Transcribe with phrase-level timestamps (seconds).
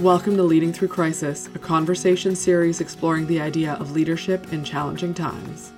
[0.00, 5.12] Welcome to Leading Through Crisis, a conversation series exploring the idea of leadership in challenging
[5.12, 5.72] times.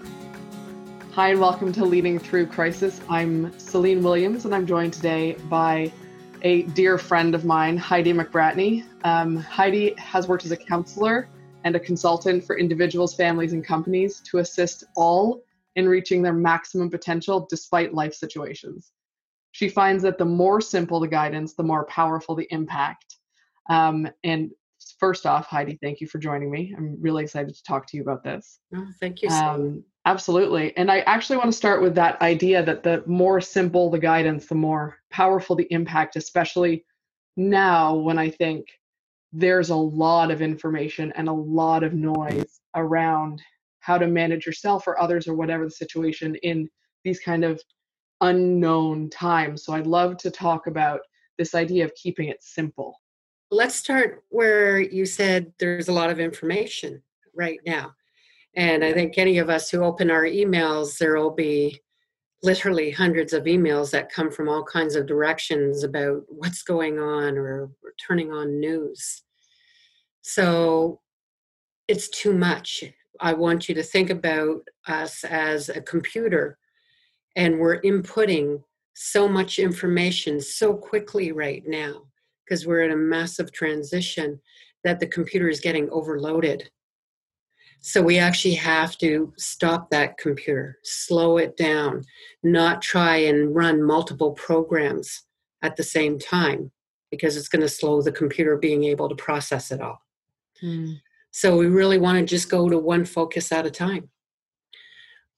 [1.12, 3.00] Hi, and welcome to Leading Through Crisis.
[3.08, 5.90] I'm Celine Williams, and I'm joined today by
[6.42, 8.84] a dear friend of mine, Heidi McBratney.
[9.04, 11.26] Um, Heidi has worked as a counselor
[11.64, 15.42] and a consultant for individuals, families, and companies to assist all
[15.76, 18.92] in reaching their maximum potential despite life situations.
[19.52, 23.09] She finds that the more simple the guidance, the more powerful the impact.
[23.68, 24.50] Um, and
[24.98, 26.74] first off, Heidi, thank you for joining me.
[26.76, 28.60] I'm really excited to talk to you about this.
[28.74, 29.28] Oh, thank you.
[29.28, 30.76] Um, absolutely.
[30.76, 34.46] And I actually want to start with that idea that the more simple the guidance,
[34.46, 36.84] the more powerful the impact, especially
[37.36, 38.66] now when I think
[39.32, 43.40] there's a lot of information and a lot of noise around
[43.80, 46.68] how to manage yourself or others or whatever the situation in
[47.04, 47.60] these kind of
[48.20, 49.64] unknown times.
[49.64, 51.00] So I'd love to talk about
[51.38, 52.96] this idea of keeping it simple
[53.50, 57.02] let's start where you said there's a lot of information
[57.34, 57.92] right now.
[58.56, 61.80] And I think any of us who open our emails, there will be
[62.42, 67.36] literally hundreds of emails that come from all kinds of directions about what's going on
[67.36, 69.22] or, or turning on news.
[70.22, 71.00] So
[71.88, 72.84] it's too much.
[73.20, 76.56] I want you to think about us as a computer,
[77.36, 78.62] and we're inputting
[78.94, 82.09] so much information so quickly right now
[82.50, 84.40] because we're in a massive transition
[84.82, 86.68] that the computer is getting overloaded.
[87.80, 92.02] So we actually have to stop that computer, slow it down,
[92.42, 95.22] not try and run multiple programs
[95.62, 96.72] at the same time
[97.10, 100.02] because it's going to slow the computer being able to process it all.
[100.60, 100.94] Hmm.
[101.30, 104.10] So we really want to just go to one focus at a time.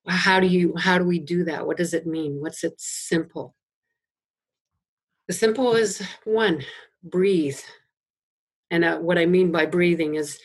[0.08, 1.64] How do you how do we do that?
[1.66, 2.40] What does it mean?
[2.40, 3.54] What's it simple?
[5.28, 6.64] The simple is one,
[7.02, 7.58] breathe.
[8.70, 10.38] And uh, what I mean by breathing is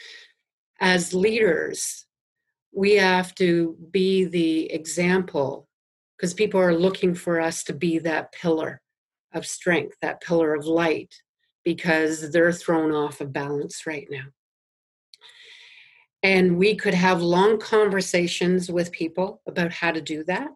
[0.79, 2.05] as leaders,
[2.73, 5.67] we have to be the example
[6.17, 8.81] because people are looking for us to be that pillar
[9.33, 11.13] of strength, that pillar of light,
[11.63, 14.25] because they're thrown off of balance right now.
[16.23, 20.49] And we could have long conversations with people about how to do that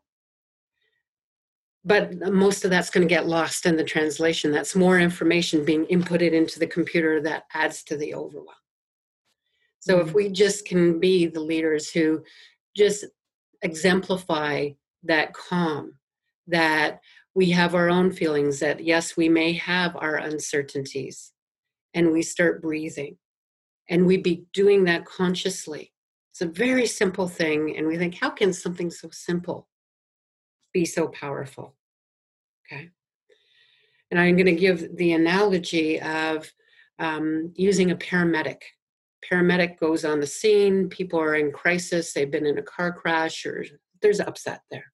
[1.84, 5.86] but most of that's going to get lost in the translation that's more information being
[5.86, 8.48] inputted into the computer that adds to the overwhelm
[9.80, 10.08] so mm-hmm.
[10.08, 12.24] if we just can be the leaders who
[12.76, 13.06] just
[13.62, 14.70] exemplify
[15.04, 15.94] that calm
[16.48, 17.00] that
[17.34, 21.32] we have our own feelings that yes we may have our uncertainties
[21.94, 23.18] and we start breathing
[23.90, 25.92] and we be doing that consciously
[26.32, 29.68] it's a very simple thing and we think how can something so simple
[30.74, 31.76] be so powerful.
[32.66, 32.90] Okay.
[34.10, 36.52] And I'm going to give the analogy of
[37.00, 38.62] um, using a paramedic.
[39.30, 43.46] Paramedic goes on the scene, people are in crisis, they've been in a car crash,
[43.46, 43.66] or
[44.02, 44.92] there's upset there.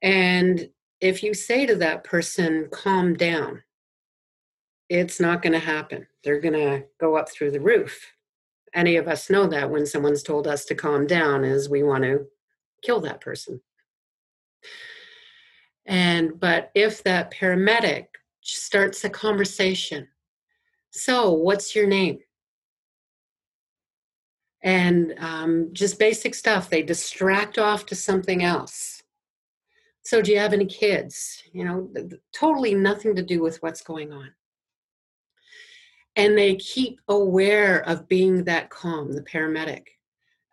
[0.00, 0.68] And
[1.00, 3.62] if you say to that person, calm down,
[4.88, 6.06] it's not going to happen.
[6.22, 8.12] They're going to go up through the roof.
[8.74, 12.04] Any of us know that when someone's told us to calm down, is we want
[12.04, 12.26] to
[12.82, 13.60] kill that person.
[15.86, 18.06] And but if that paramedic
[18.40, 20.08] starts a conversation,
[20.90, 22.18] so what's your name?
[24.62, 29.02] And um, just basic stuff, they distract off to something else.
[30.04, 31.42] So, do you have any kids?
[31.52, 31.90] You know,
[32.32, 34.30] totally nothing to do with what's going on.
[36.16, 39.84] And they keep aware of being that calm, the paramedic.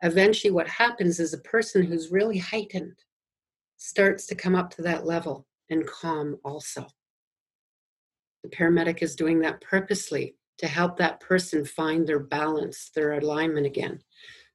[0.02, 2.96] Eventually, what happens is a person who's really heightened
[3.80, 6.86] starts to come up to that level and calm also.
[8.44, 13.66] The paramedic is doing that purposely to help that person find their balance, their alignment
[13.66, 14.00] again.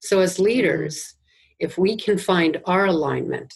[0.01, 0.45] So, as mm-hmm.
[0.45, 1.15] leaders,
[1.59, 3.53] if we can find our alignment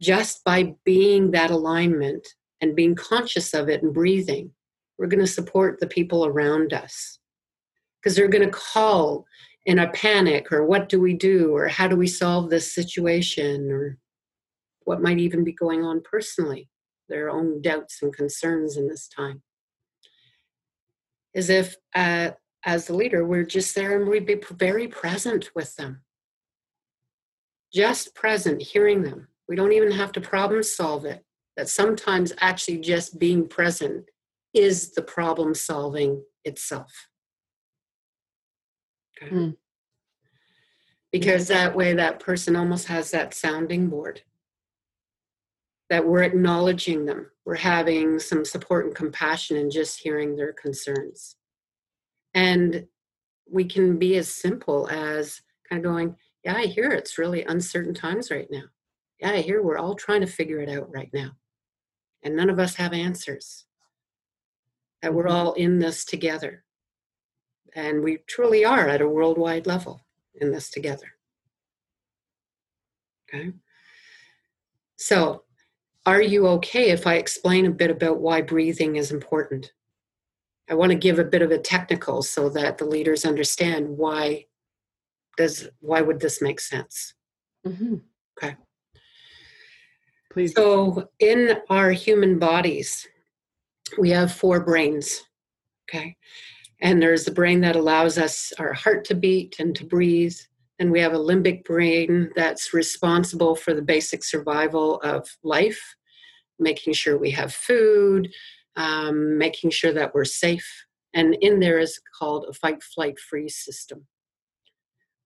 [0.00, 2.26] just by being that alignment
[2.60, 4.50] and being conscious of it and breathing,
[4.98, 7.18] we're going to support the people around us
[8.00, 9.24] because they're going to call
[9.66, 13.70] in a panic or what do we do or how do we solve this situation
[13.70, 13.98] or
[14.84, 16.68] what might even be going on personally,
[17.08, 19.42] their own doubts and concerns in this time.
[21.34, 22.30] As if, uh,
[22.64, 26.02] as the leader, we're just there and we'd be very present with them.
[27.72, 29.28] Just present, hearing them.
[29.48, 31.24] We don't even have to problem solve it.
[31.56, 34.06] That sometimes actually just being present
[34.54, 37.08] is the problem solving itself.
[39.22, 39.34] Okay.
[39.34, 39.56] Mm.
[41.10, 44.22] Because that way, that person almost has that sounding board
[45.92, 47.30] that we're acknowledging them.
[47.44, 51.36] We're having some support and compassion and just hearing their concerns.
[52.32, 52.86] And
[53.46, 57.92] we can be as simple as kind of going, Yeah, I hear it's really uncertain
[57.92, 58.62] times right now.
[59.20, 61.32] Yeah, I hear we're all trying to figure it out right now.
[62.22, 63.66] And none of us have answers.
[65.02, 65.36] That we're mm-hmm.
[65.36, 66.64] all in this together.
[67.74, 70.00] And we truly are at a worldwide level
[70.36, 71.08] in this together.
[73.28, 73.52] Okay.
[74.96, 75.42] So,
[76.06, 79.72] are you okay if I explain a bit about why breathing is important?
[80.68, 84.46] I want to give a bit of a technical so that the leaders understand why
[85.36, 87.14] does why would this make sense?
[87.66, 87.96] Mm-hmm.
[88.38, 88.56] Okay.
[90.32, 90.54] Please.
[90.54, 93.06] So, in our human bodies,
[93.98, 95.22] we have four brains.
[95.88, 96.16] Okay.
[96.80, 100.36] And there's the brain that allows us our heart to beat and to breathe.
[100.82, 105.80] And we have a limbic brain that's responsible for the basic survival of life,
[106.58, 108.28] making sure we have food,
[108.74, 110.68] um, making sure that we're safe.
[111.14, 114.08] And in there is called a fight, flight, freeze system.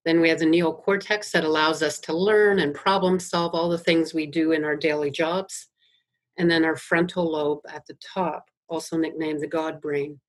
[0.05, 3.79] Then we have the neocortex that allows us to learn and problem solve all the
[3.79, 5.69] things we do in our daily jobs.
[6.37, 10.19] And then our frontal lobe at the top, also nicknamed the God brain,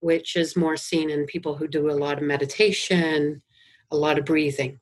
[0.00, 3.40] which is more seen in people who do a lot of meditation,
[3.90, 4.80] a lot of breathing.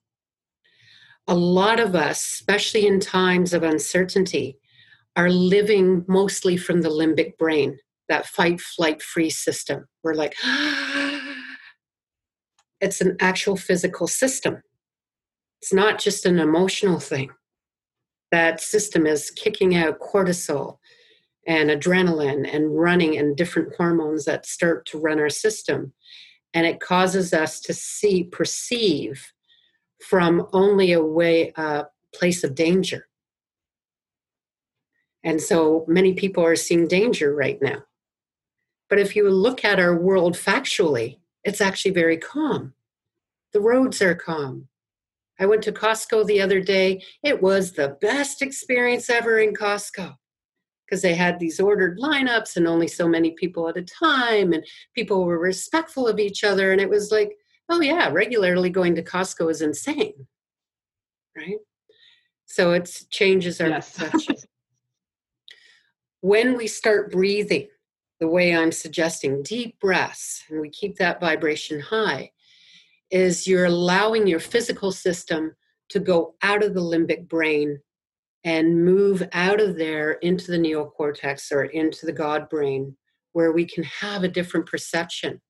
[1.28, 4.58] A lot of us, especially in times of uncertainty,
[5.16, 9.86] are living mostly from the limbic brain, that fight, flight, freeze system.
[10.04, 10.34] We're like,
[12.80, 14.62] it's an actual physical system.
[15.62, 17.30] It's not just an emotional thing.
[18.30, 20.78] That system is kicking out cortisol
[21.46, 25.92] and adrenaline and running and different hormones that start to run our system
[26.56, 29.30] and it causes us to see perceive
[30.08, 33.08] from only a way a place of danger.
[35.22, 37.82] And so many people are seeing danger right now.
[38.88, 42.74] But if you look at our world factually it's actually very calm.
[43.52, 44.66] The roads are calm.
[45.38, 47.04] I went to costco the other day.
[47.22, 50.16] It was the best experience ever in costco
[50.86, 54.64] because they had these ordered lineups and only so many people at a time and
[54.94, 57.36] people were respectful of each other and it was like
[57.68, 60.26] oh yeah regularly going to costco is insane
[61.36, 61.58] right
[62.46, 63.92] so it changes our yes.
[63.92, 64.36] perception
[66.20, 67.68] when we start breathing
[68.20, 72.30] the way i'm suggesting deep breaths and we keep that vibration high
[73.10, 75.54] is you're allowing your physical system
[75.88, 77.80] to go out of the limbic brain
[78.46, 82.96] and move out of there into the neocortex or into the God brain,
[83.32, 85.40] where we can have a different perception,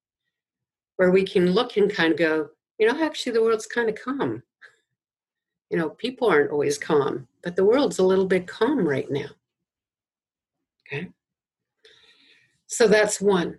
[0.96, 2.48] where we can look and kind of go,
[2.78, 4.42] you know, actually the world's kind of calm.
[5.68, 9.28] You know, people aren't always calm, but the world's a little bit calm right now.
[10.86, 11.10] Okay.
[12.66, 13.58] So that's one.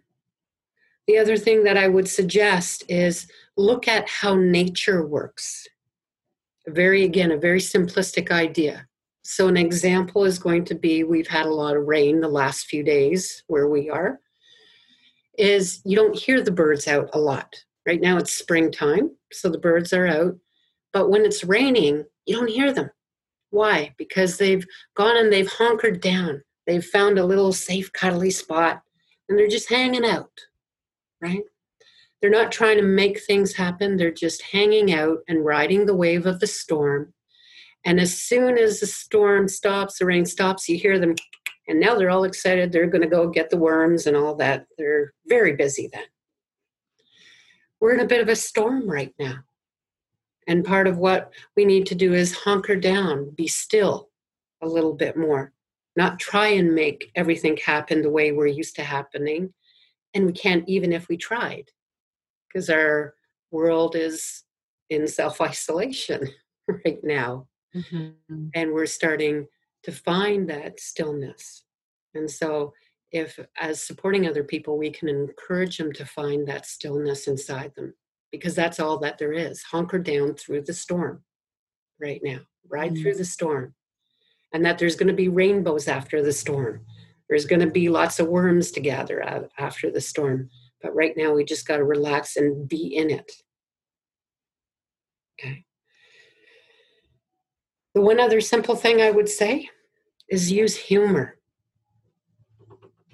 [1.06, 5.68] The other thing that I would suggest is look at how nature works.
[6.66, 8.88] A very, again, a very simplistic idea.
[9.30, 12.68] So, an example is going to be we've had a lot of rain the last
[12.68, 14.22] few days where we are,
[15.38, 17.54] is you don't hear the birds out a lot.
[17.86, 20.38] Right now it's springtime, so the birds are out.
[20.94, 22.90] But when it's raining, you don't hear them.
[23.50, 23.94] Why?
[23.98, 24.66] Because they've
[24.96, 26.42] gone and they've hunkered down.
[26.66, 28.82] They've found a little safe, cuddly spot,
[29.28, 30.32] and they're just hanging out,
[31.22, 31.44] right?
[32.22, 33.98] They're not trying to make things happen.
[33.98, 37.14] They're just hanging out and riding the wave of the storm
[37.88, 41.16] and as soon as the storm stops, the rain stops, you hear them,
[41.70, 42.70] and now they're all excited.
[42.70, 44.66] They're going to go get the worms and all that.
[44.78, 46.04] They're very busy then.
[47.80, 49.36] We're in a bit of a storm right now.
[50.48, 54.10] And part of what we need to do is hunker down, be still
[54.62, 55.54] a little bit more,
[55.96, 59.54] not try and make everything happen the way we're used to happening.
[60.14, 61.70] And we can't even if we tried,
[62.50, 63.14] because our
[63.50, 64.44] world is
[64.90, 66.28] in self isolation
[66.68, 68.47] right now mm-hmm.
[68.54, 69.45] and we're starting
[69.83, 71.64] to find that stillness
[72.14, 72.74] and so
[73.12, 77.94] if as supporting other people we can encourage them to find that stillness inside them
[78.31, 81.24] because that's all that there is hunker down through the storm
[82.00, 83.02] right now ride mm-hmm.
[83.02, 83.74] through the storm
[84.54, 86.86] and that there's going to be rainbows after the storm
[87.30, 90.50] there's going to be lots of worms to gather after the storm
[90.81, 93.31] but right now we just got to relax and be in it
[95.40, 95.64] okay
[97.97, 99.68] the one other simple thing I would say
[100.30, 101.39] is use humor.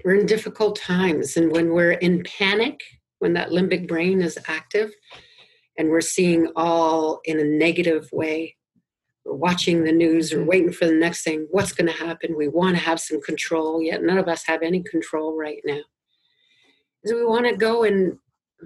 [0.04, 2.82] We're in difficult times, and when we're in panic,
[3.20, 4.92] when that limbic brain is active,
[5.78, 8.58] and we're seeing all in a negative way,
[9.24, 10.50] we're watching the news or mm-hmm.
[10.50, 12.36] waiting for the next thing, what's going to happen?
[12.36, 15.84] We want to have some control, yet none of us have any control right now.
[17.06, 18.18] So we want to go and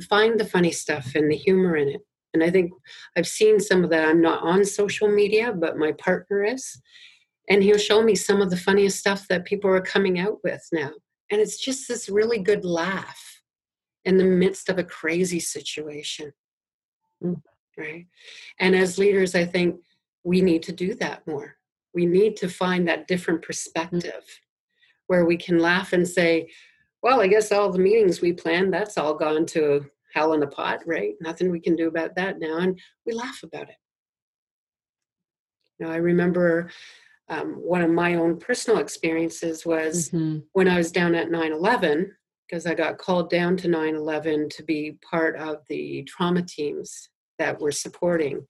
[0.09, 2.01] find the funny stuff and the humor in it.
[2.41, 2.71] And I think
[3.15, 4.07] I've seen some of that.
[4.07, 6.79] I'm not on social media, but my partner is.
[7.49, 10.63] And he'll show me some of the funniest stuff that people are coming out with
[10.71, 10.91] now.
[11.31, 13.41] And it's just this really good laugh
[14.05, 16.31] in the midst of a crazy situation.
[17.23, 17.41] Mm.
[17.75, 18.05] Right.
[18.59, 19.79] And as leaders, I think
[20.23, 21.55] we need to do that more.
[21.95, 24.39] We need to find that different perspective mm.
[25.07, 26.49] where we can laugh and say,
[27.01, 29.85] well, I guess all the meetings we planned, that's all gone to
[30.17, 31.13] hell in a pot, right?
[31.21, 32.57] Nothing we can do about that now.
[32.57, 33.75] And we laugh about it.
[35.77, 36.71] You know, I remember
[37.29, 40.39] um, one of my own personal experiences was mm-hmm.
[40.53, 42.11] when I was down at 9 11,
[42.47, 47.09] because I got called down to 9 11 to be part of the trauma teams
[47.37, 48.47] that were supporting.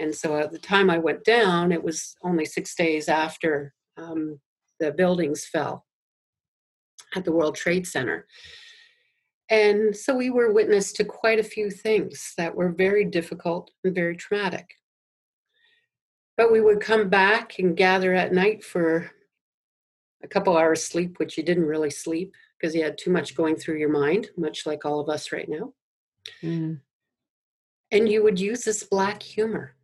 [0.00, 4.40] And so at the time I went down, it was only six days after um,
[4.80, 5.86] the buildings fell
[7.14, 8.26] at the World Trade Center.
[9.48, 13.94] And so we were witness to quite a few things that were very difficult and
[13.94, 14.68] very traumatic.
[16.36, 19.10] But we would come back and gather at night for
[20.22, 23.56] a couple hours sleep, which you didn't really sleep because you had too much going
[23.56, 25.72] through your mind, much like all of us right now.
[26.42, 26.80] Mm.
[27.92, 29.76] And you would use this black humor.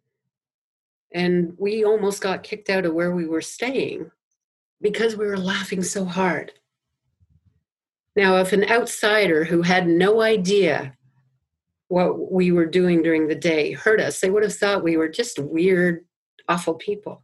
[1.14, 4.10] And we almost got kicked out of where we were staying
[4.80, 6.52] because we were laughing so hard.
[8.14, 10.96] Now, if an outsider who had no idea
[11.88, 15.08] what we were doing during the day heard us, they would have thought we were
[15.08, 16.04] just weird,
[16.48, 17.22] awful people.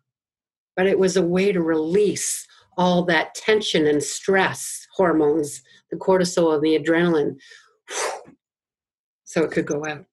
[0.76, 6.54] But it was a way to release all that tension and stress hormones, the cortisol
[6.54, 7.36] and the adrenaline,
[9.24, 10.04] so it could go out.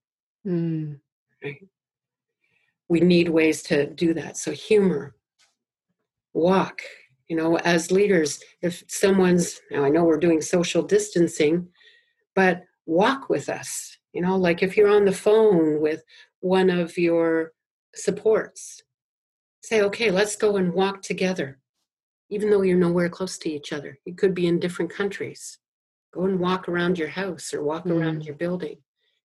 [0.46, 1.00] Mm.
[1.44, 1.68] Right?
[2.90, 4.38] We need ways to do that.
[4.38, 5.16] So, humor,
[6.34, 6.82] walk,
[7.28, 11.68] you know as leaders if someone's now i know we're doing social distancing
[12.36, 16.04] but walk with us you know like if you're on the phone with
[16.42, 17.52] one of your
[17.96, 18.84] supports
[19.64, 21.60] say okay let's go and walk together.
[22.32, 25.60] Even though you're nowhere close to each other you could be in different countries.
[26.14, 27.92] Go and walk around your house or walk mm.
[27.92, 28.78] around your building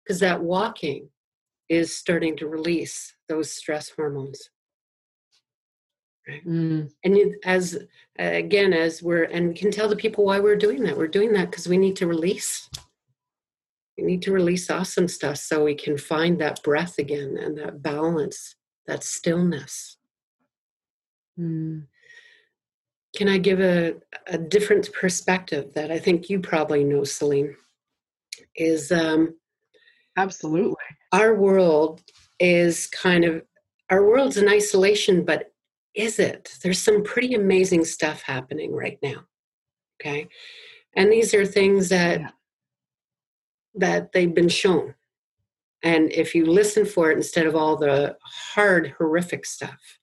[0.03, 1.09] because that walking
[1.67, 4.49] is starting to release those stress hormones
[6.45, 6.91] Mm.
[7.03, 7.75] And as
[8.19, 10.97] uh, again, as we're and we can tell the people why we're doing that.
[10.97, 12.69] We're doing that because we need to release.
[13.97, 17.81] We need to release awesome stuff so we can find that breath again and that
[17.81, 18.55] balance,
[18.87, 19.97] that stillness.
[21.37, 21.85] Mm.
[23.15, 23.95] Can I give a,
[24.27, 27.55] a different perspective that I think you probably know, Celine?
[28.55, 29.35] Is um,
[30.17, 30.75] absolutely
[31.11, 32.01] our world
[32.39, 33.41] is kind of
[33.89, 35.51] our world's in isolation, but
[35.95, 36.57] is it?
[36.61, 39.25] There's some pretty amazing stuff happening right now.
[39.99, 40.27] Okay.
[40.95, 42.29] And these are things that yeah.
[43.75, 44.95] that they've been shown.
[45.83, 49.99] And if you listen for it instead of all the hard, horrific stuff,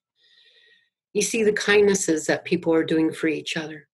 [1.13, 3.87] you see the kindnesses that people are doing for each other,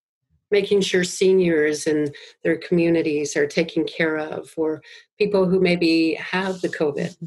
[0.50, 2.12] making sure seniors in
[2.44, 4.82] their communities are taken care of, or
[5.18, 7.26] people who maybe have the COVID mm-hmm.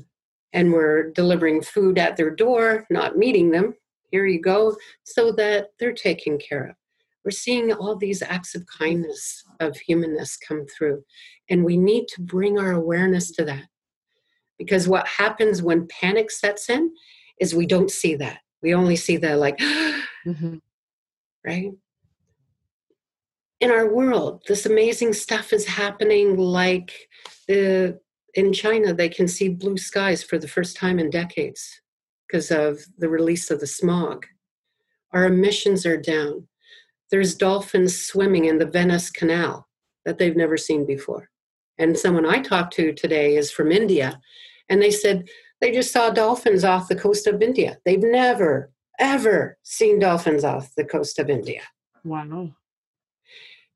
[0.52, 3.74] and we're delivering food at their door, not meeting them,
[4.16, 6.74] here you go, so that they're taken care of.
[7.22, 11.02] We're seeing all these acts of kindness, of humanness come through.
[11.50, 13.64] And we need to bring our awareness to that.
[14.58, 16.94] Because what happens when panic sets in
[17.38, 18.38] is we don't see that.
[18.62, 19.58] We only see the like,
[20.26, 20.56] mm-hmm.
[21.44, 21.72] right?
[23.60, 26.90] In our world, this amazing stuff is happening like
[27.48, 28.00] the
[28.32, 31.80] in China, they can see blue skies for the first time in decades
[32.26, 34.26] because of the release of the smog.
[35.12, 36.48] Our emissions are down.
[37.10, 39.68] There's dolphins swimming in the Venice Canal
[40.04, 41.30] that they've never seen before.
[41.78, 44.20] And someone I talked to today is from India,
[44.68, 45.28] and they said
[45.60, 47.78] they just saw dolphins off the coast of India.
[47.84, 51.62] They've never, ever seen dolphins off the coast of India.
[52.04, 52.50] Wow.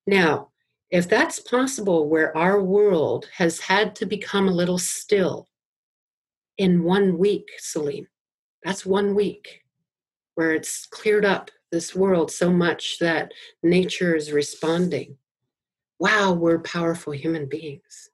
[0.06, 0.48] Now,
[0.90, 5.46] if that's possible where our world has had to become a little still
[6.58, 8.08] in one week, Celine,
[8.62, 9.62] that's one week
[10.34, 15.16] where it's cleared up this world so much that nature is responding.
[15.98, 18.10] Wow, we're powerful human beings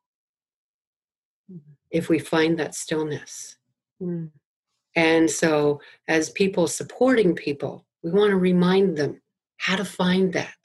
[1.51, 1.73] mm-hmm.
[1.91, 3.57] if we find that stillness.
[4.03, 4.31] Mm.
[4.95, 9.21] And so, as people supporting people, we want to remind them
[9.59, 10.57] how to find that,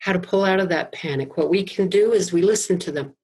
[0.00, 1.36] how to pull out of that panic.
[1.36, 3.14] What we can do is we listen to them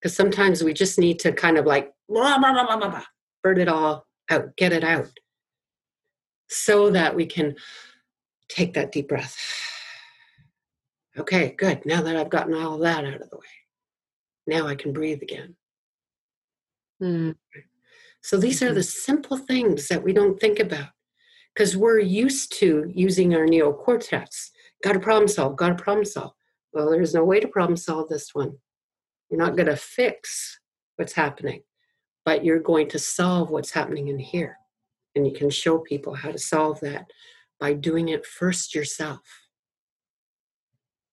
[0.00, 3.04] because sometimes we just need to kind of like blah, blah, blah, blah, blah,
[3.42, 5.10] burn it all out, get it out,
[6.48, 7.56] so that we can
[8.48, 9.36] take that deep breath.
[11.18, 11.84] Okay, good.
[11.84, 13.46] Now that I've gotten all that out of the way,
[14.46, 15.56] now I can breathe again.
[17.02, 17.36] Mm.
[18.22, 20.88] So these are the simple things that we don't think about
[21.54, 24.50] because we're used to using our neocortex.
[24.84, 26.32] Got to problem solve, got to problem solve.
[26.72, 28.56] Well, there's no way to problem solve this one.
[29.30, 30.60] You're not going to fix
[30.96, 31.62] what's happening,
[32.28, 34.58] but you're going to solve what's happening in here.
[35.14, 37.06] And you can show people how to solve that
[37.58, 39.22] by doing it first yourself.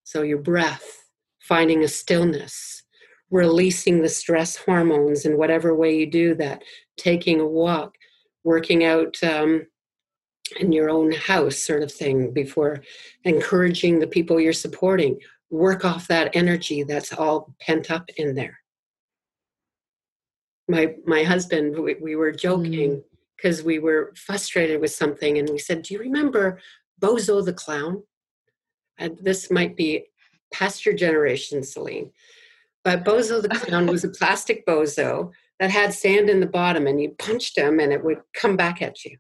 [0.04, 1.06] So, your breath,
[1.40, 2.84] finding a stillness,
[3.32, 6.64] releasing the stress hormones in whatever way you do that,
[6.98, 7.96] taking a walk,
[8.44, 9.66] working out um,
[10.60, 12.84] in your own house, sort of thing, before
[13.24, 15.18] encouraging the people you're supporting.
[15.50, 18.60] Work off that energy that's all pent up in there.
[20.68, 23.04] My my husband, we, we were joking
[23.38, 23.66] because mm.
[23.66, 26.60] we were frustrated with something, and we said, "Do you remember
[27.00, 28.04] Bozo the clown?"
[28.98, 30.06] And this might be
[30.52, 32.12] past your generation, Celine.
[32.84, 37.02] But Bozo the Clown was a plastic bozo that had sand in the bottom, and
[37.02, 39.18] you punched him and it would come back at you.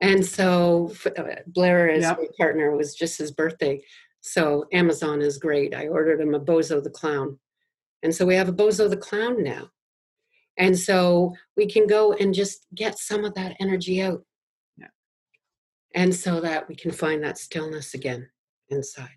[0.00, 2.18] And so uh, Blair, as yep.
[2.18, 3.82] my partner, was just his birthday.
[4.22, 5.74] So Amazon is great.
[5.74, 7.38] I ordered him a Bozo the Clown.
[8.02, 9.70] And so we have a Bozo the Clown now.
[10.56, 14.22] And so we can go and just get some of that energy out.
[14.76, 14.88] Yeah.
[15.94, 18.28] And so that we can find that stillness again
[18.68, 19.16] inside.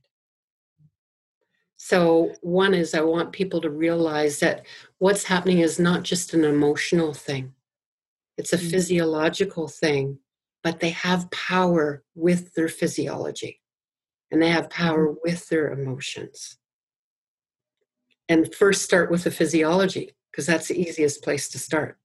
[1.76, 4.66] So, one is I want people to realize that
[5.00, 7.54] what's happening is not just an emotional thing,
[8.38, 8.70] it's a mm-hmm.
[8.70, 10.20] physiological thing,
[10.64, 13.60] but they have power with their physiology
[14.32, 15.20] and they have power mm-hmm.
[15.24, 16.58] with their emotions.
[18.30, 21.98] And first, start with the physiology because that's the easiest place to start.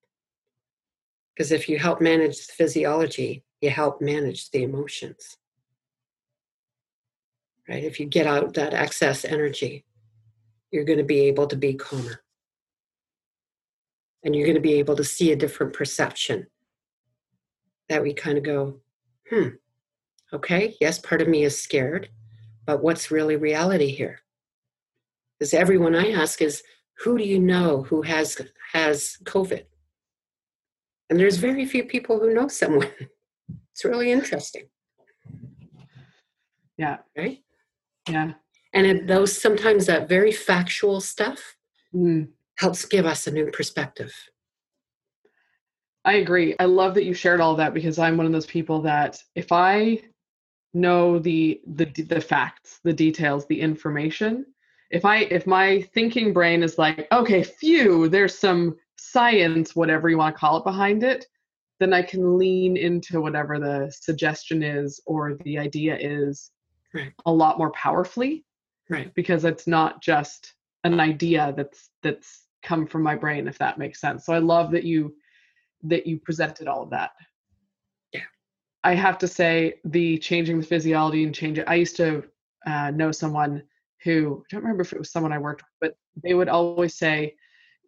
[1.35, 5.39] Because if you help manage the physiology, you help manage the emotions
[7.69, 7.85] right?
[7.85, 9.85] If you get out that excess energy,
[10.71, 12.23] you're going to be able to be calmer.
[14.25, 16.47] And you're going to be able to see a different perception
[17.89, 18.81] that we kind of go,
[19.31, 19.49] hmm,
[20.33, 22.09] okay, yes, part of me is scared,
[22.67, 24.21] but what's really reality here?
[25.39, 26.63] Because everyone I ask is,
[26.99, 28.41] who do you know who has
[28.73, 29.65] has COVID?
[31.11, 32.91] And there's very few people who know someone.
[33.73, 34.65] It's really interesting.
[36.77, 36.97] Yeah.
[37.17, 37.39] Right?
[38.09, 38.33] Yeah.
[38.73, 41.57] And it, those sometimes that very factual stuff
[41.95, 42.29] mm.
[42.59, 44.13] helps give us a new perspective.
[46.05, 46.57] I agree.
[46.59, 49.53] I love that you shared all that because I'm one of those people that if
[49.53, 50.01] I
[50.75, 54.45] know the the the facts, the details, the information,
[54.91, 60.19] if I if my thinking brain is like, okay, phew, there's some science, whatever you
[60.19, 61.27] want to call it behind it,
[61.79, 66.51] then I can lean into whatever the suggestion is or the idea is
[66.95, 67.13] right.
[67.27, 68.45] a lot more powerfully
[68.89, 69.15] right.
[69.15, 74.01] because it's not just an idea that's that's come from my brain if that makes
[74.01, 74.25] sense.
[74.25, 75.15] So i love that you
[75.85, 77.11] that you presented all of that.
[78.13, 78.23] Yeah.
[78.83, 82.25] I have to say the changing the physiology and change it i used to
[82.67, 83.63] uh, know someone
[84.05, 86.57] who i don't remember if it was someone i worked with but they would mm-hmm.
[86.57, 87.35] always say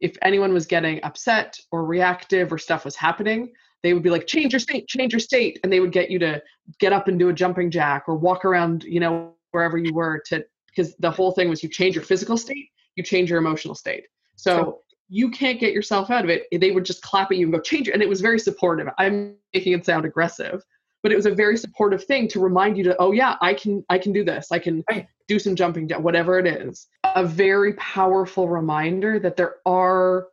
[0.01, 4.27] if anyone was getting upset or reactive or stuff was happening they would be like
[4.27, 6.43] change your state change your state and they would get you to
[6.79, 10.23] get up and do a jumping jack or walk around you know wherever you were
[10.27, 13.75] to because the whole thing was you change your physical state you change your emotional
[13.75, 14.05] state.
[14.37, 17.53] So you can't get yourself out of it they would just clap at you and
[17.53, 18.89] go change it and it was very supportive.
[18.99, 20.63] I'm making it sound aggressive
[21.03, 23.85] but it was a very supportive thing to remind you to oh yeah i can
[23.89, 24.53] i can do this.
[24.53, 25.07] I can right.
[25.31, 30.27] Do some jumping whatever it is a very powerful reminder that there are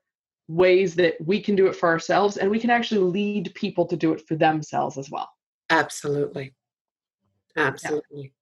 [0.47, 3.95] ways that we can do it for ourselves and we can actually lead people to
[3.95, 5.29] do it for themselves as well.
[5.69, 6.55] Absolutely.
[7.55, 8.33] Absolutely.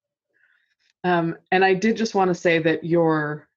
[1.04, 1.18] Yeah.
[1.18, 3.50] Um, and I did just want to say that your,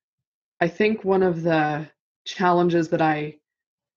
[0.61, 1.87] I think one of the
[2.25, 3.37] challenges that I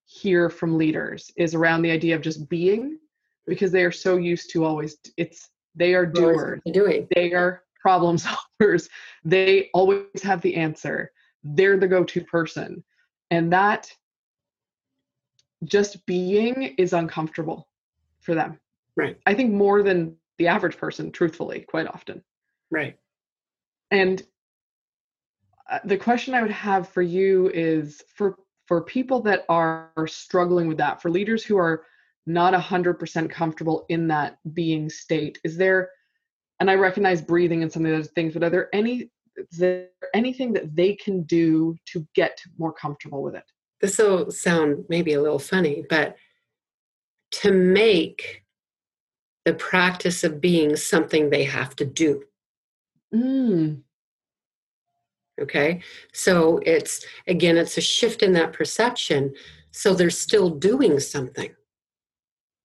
[0.06, 3.00] hear from leaders is around the idea of just being
[3.48, 6.62] because they are so used to always, it's, they are doers.
[6.72, 7.08] Doing.
[7.16, 8.17] They are problem
[8.62, 8.89] solvers.
[9.24, 11.12] They always have the answer.
[11.44, 12.84] They're the go to person.
[13.30, 13.91] And that
[15.63, 17.67] just being is uncomfortable
[18.20, 18.60] for them.
[18.96, 19.17] Right.
[19.26, 22.24] I think more than the average person, truthfully, quite often.
[22.70, 22.98] Right.
[23.89, 24.22] And
[25.70, 28.38] uh, the question I would have for you is for
[28.72, 31.84] for people that are struggling with that, for leaders who are
[32.26, 35.89] not 100% comfortable in that being state, is there,
[36.62, 39.88] and I recognize breathing and some of those things, but are there any, is there
[40.13, 43.43] anything that they can do to get more comfortable with it?
[43.82, 46.15] this will sound maybe a little funny, but
[47.32, 48.43] to make
[49.43, 52.24] the practice of being something they have to do.
[53.13, 53.82] Mm.
[55.41, 55.82] Okay.
[56.13, 59.34] So it's, again, it's a shift in that perception
[59.71, 61.56] So they're still doing something.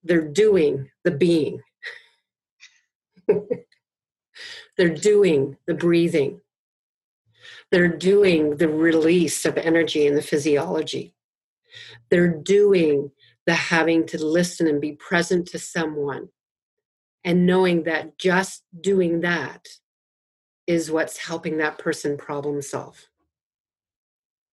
[0.02, 1.60] They're doing the being.
[4.76, 6.40] they're doing the breathing.
[7.70, 11.14] They're doing the release of energy and the physiology.
[12.10, 13.10] They're doing
[13.46, 16.28] the having to listen and be present to someone
[17.24, 19.66] and knowing that just doing that
[20.66, 23.08] is what's helping that person problem solve.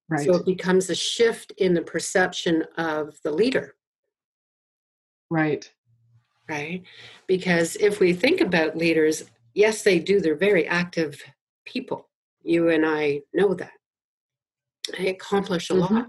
[0.08, 0.26] Right.
[0.26, 3.74] So it becomes a shift in the perception of the leader.
[5.30, 5.70] Right.
[6.48, 6.82] Right.
[7.26, 11.22] Because if we think about leaders, yes, they do, they're very active
[11.64, 12.08] people.
[12.42, 13.72] You and I know that.
[14.98, 15.94] They accomplish a mm-hmm.
[15.94, 16.06] lot.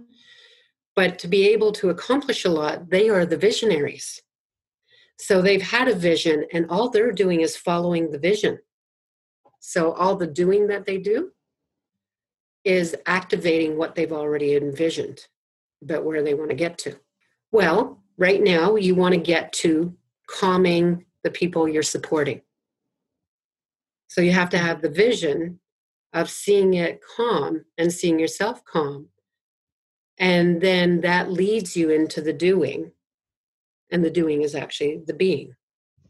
[0.96, 4.22] But to be able to accomplish a lot, they are the visionaries.
[5.18, 8.60] So they've had a vision, and all they're doing is following the vision.
[9.60, 11.32] So all the doing that they do
[12.64, 15.28] is activating what they've already envisioned
[15.86, 16.96] but where they want to get to.
[17.52, 19.96] Well, right now, you want to get to
[20.28, 22.42] calming the people you're supporting.
[24.08, 25.60] So you have to have the vision
[26.14, 29.10] of seeing it calm and seeing yourself calm.
[30.18, 32.92] And then that leads you into the doing.
[33.92, 35.54] And the doing is actually the being.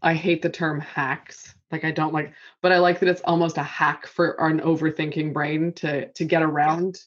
[0.01, 1.55] I hate the term hacks.
[1.71, 5.33] Like I don't like, but I like that it's almost a hack for an overthinking
[5.33, 6.99] brain to to get around,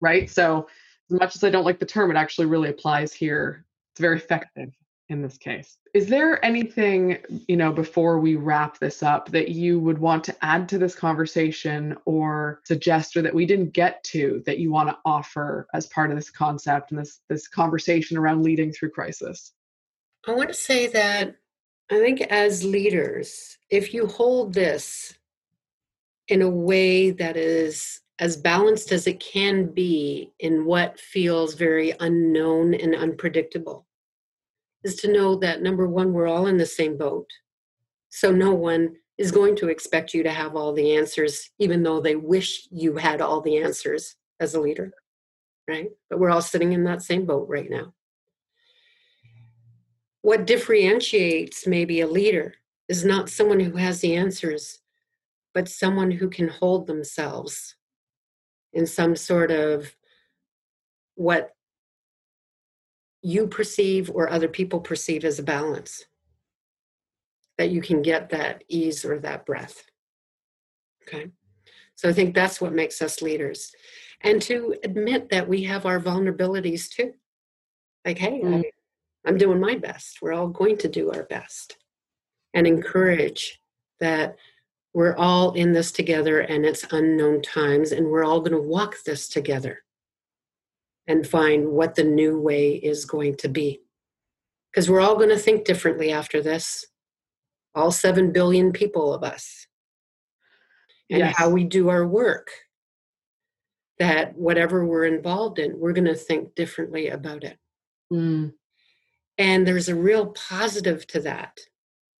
[0.00, 0.28] right?
[0.28, 0.66] So
[1.10, 3.64] as much as I don't like the term, it actually really applies here.
[3.92, 4.70] It's very effective
[5.10, 5.76] in this case.
[5.92, 7.18] Is there anything,
[7.48, 10.94] you know, before we wrap this up that you would want to add to this
[10.94, 15.88] conversation or suggest or that we didn't get to that you want to offer as
[15.88, 19.52] part of this concept and this this conversation around leading through crisis?
[20.26, 21.36] I want to say that
[21.90, 25.14] I think as leaders, if you hold this
[26.28, 31.94] in a way that is as balanced as it can be in what feels very
[31.98, 33.86] unknown and unpredictable,
[34.84, 37.26] is to know that number one, we're all in the same boat.
[38.08, 42.00] So no one is going to expect you to have all the answers, even though
[42.00, 44.92] they wish you had all the answers as a leader,
[45.68, 45.88] right?
[46.08, 47.92] But we're all sitting in that same boat right now
[50.22, 52.54] what differentiates maybe a leader
[52.88, 54.78] is not someone who has the answers,
[55.54, 57.76] but someone who can hold themselves
[58.72, 59.94] in some sort of
[61.14, 61.50] what
[63.22, 66.04] you perceive or other people perceive as a balance.
[67.58, 69.82] That you can get that ease or that breath.
[71.06, 71.30] Okay.
[71.94, 73.72] So I think that's what makes us leaders.
[74.22, 77.12] And to admit that we have our vulnerabilities too.
[78.04, 78.64] Like, hey, mm.
[78.64, 78.70] I,
[79.26, 80.22] I'm doing my best.
[80.22, 81.76] We're all going to do our best.
[82.54, 83.60] And encourage
[84.00, 84.36] that
[84.94, 88.96] we're all in this together and it's unknown times, and we're all going to walk
[89.04, 89.82] this together
[91.10, 93.80] and find what the new way is going to be.
[94.70, 96.86] Because we're all going to think differently after this.
[97.74, 99.66] All 7 billion people of us.
[101.10, 101.34] And yes.
[101.36, 102.48] how we do our work.
[103.98, 107.58] That whatever we're involved in, we're going to think differently about it.
[108.12, 108.52] Mm.
[109.36, 111.58] And there's a real positive to that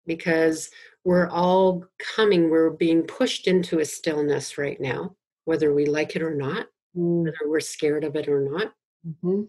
[0.04, 0.68] because
[1.04, 1.84] we're all
[2.16, 6.66] coming, we're being pushed into a stillness right now, whether we like it or not,
[6.96, 7.22] mm.
[7.22, 8.72] whether we're scared of it or not.
[9.06, 9.42] Mm-hmm.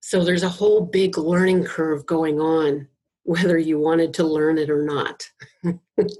[0.00, 2.88] So there's a whole big learning curve going on,
[3.22, 5.24] whether you wanted to learn it or not.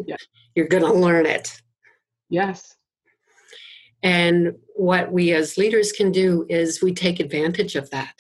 [0.07, 0.17] yeah.
[0.55, 1.61] You're going to learn it.
[2.29, 2.77] Yes.
[4.03, 8.15] And what we as leaders can do is we take advantage of that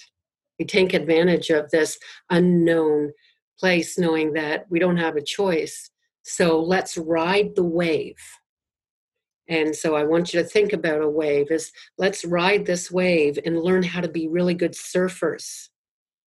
[0.62, 1.98] we take advantage of this
[2.30, 3.12] unknown
[3.58, 5.90] place knowing that we don't have a choice
[6.22, 8.14] so let's ride the wave
[9.52, 13.38] and so i want you to think about a wave is let's ride this wave
[13.44, 15.68] and learn how to be really good surfers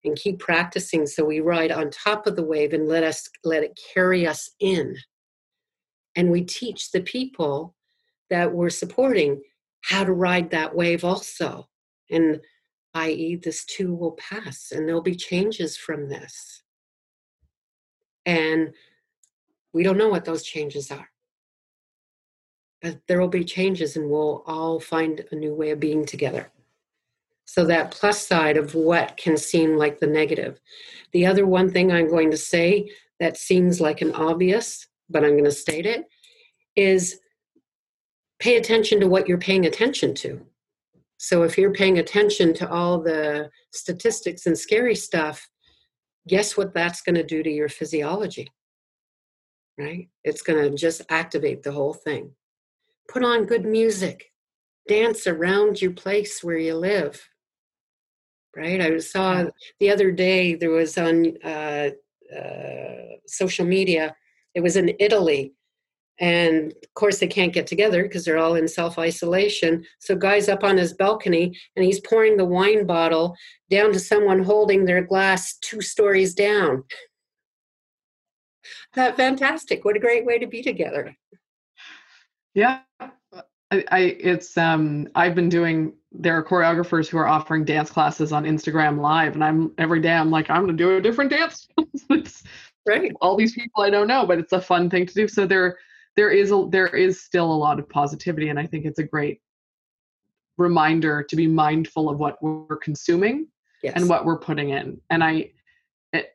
[0.04, 3.64] and keep practicing so we ride on top of the wave and let us let
[3.64, 4.96] it carry us in
[6.16, 7.76] and we teach the people
[8.30, 9.42] that we're supporting
[9.82, 11.68] how to ride that wave also
[12.10, 12.40] and
[12.94, 16.64] i.e., this too will pass and there'll be changes from this.
[18.26, 18.74] And
[19.74, 21.10] we don't know what those changes are.
[23.08, 26.52] There will be changes and we'll all find a new way of being together.
[27.46, 30.60] So, that plus side of what can seem like the negative.
[31.12, 35.32] The other one thing I'm going to say that seems like an obvious, but I'm
[35.32, 36.06] going to state it,
[36.76, 37.20] is
[38.40, 40.46] pay attention to what you're paying attention to.
[41.18, 45.48] So if you're paying attention to all the statistics and scary stuff,
[46.28, 48.52] guess what that's going to do to your physiology?
[49.78, 50.10] Right?
[50.24, 52.32] It's going to just activate the whole thing.
[53.10, 54.32] Put on good music,
[54.88, 57.28] dance around your place where you live.
[58.56, 58.82] right?
[58.82, 59.46] I saw
[59.80, 61.90] the other day there was on uh,
[62.36, 64.16] uh, social media,
[64.56, 65.54] it was in Italy.
[66.20, 69.84] And of course, they can't get together because they're all in self isolation.
[70.00, 73.36] So, guy's up on his balcony and he's pouring the wine bottle
[73.72, 76.84] down to someone holding their glass two stories down.
[78.94, 79.84] That fantastic!
[79.84, 81.16] What a great way to be together.
[82.54, 82.82] Yeah,
[83.74, 88.32] I, I it's um I've been doing there are choreographers who are offering dance classes
[88.32, 91.32] on Instagram live and I'm every day I'm like I'm going to do a different
[91.32, 91.68] dance.
[92.86, 93.12] right.
[93.22, 95.28] All these people I don't know, but it's a fun thing to do.
[95.28, 95.80] So there
[96.16, 99.04] there is a there is still a lot of positivity and I think it's a
[99.04, 99.42] great
[100.58, 103.48] reminder to be mindful of what we're consuming
[103.82, 103.94] yes.
[103.96, 105.02] and what we're putting in.
[105.10, 105.52] And I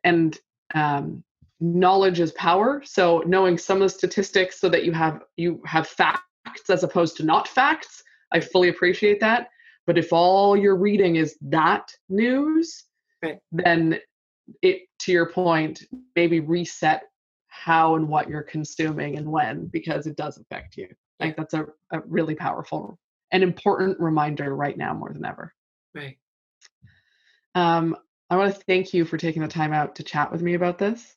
[0.02, 0.36] and
[0.74, 1.22] um
[1.60, 2.82] knowledge is power.
[2.84, 6.22] So knowing some of the statistics so that you have you have facts
[6.68, 8.02] as opposed to not facts.
[8.32, 9.48] I fully appreciate that.
[9.86, 12.84] But if all you're reading is that news,
[13.22, 13.38] right.
[13.50, 13.98] then
[14.62, 15.82] it, to your point,
[16.14, 17.04] maybe reset
[17.46, 20.88] how and what you're consuming and when because it does affect you.
[21.20, 22.98] I think that's a, a really powerful
[23.32, 25.54] and important reminder right now more than ever.
[25.94, 26.18] Right.
[27.54, 27.96] Um,
[28.30, 30.78] I want to thank you for taking the time out to chat with me about
[30.78, 31.16] this.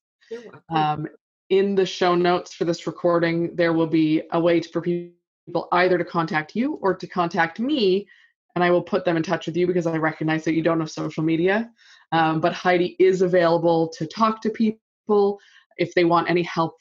[0.69, 1.07] Um,
[1.49, 5.15] in the show notes for this recording, there will be a way for people
[5.45, 8.07] people either to contact you or to contact me
[8.55, 10.79] and I will put them in touch with you because I recognize that you don't
[10.79, 11.69] have social media.
[12.11, 15.39] Um, but Heidi is available to talk to people
[15.77, 16.75] if they want any help,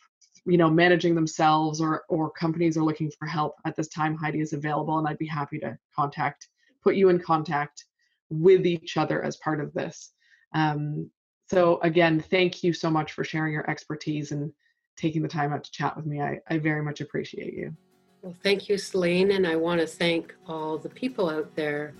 [0.47, 4.17] you know, managing themselves or or companies are looking for help at this time.
[4.17, 6.49] Heidi is available, and I'd be happy to contact,
[6.83, 7.85] put you in contact
[8.31, 10.13] with each other as part of this.
[10.55, 11.09] Um,
[11.51, 14.53] so again, thank you so much for sharing your expertise and
[14.97, 16.21] taking the time out to chat with me.
[16.21, 17.77] I, I very much appreciate you.
[18.23, 21.93] Well, thank you, Celine, and I want to thank all the people out there